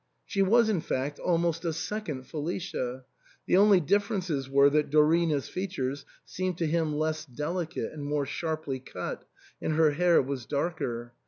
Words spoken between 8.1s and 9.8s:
sharply cut, and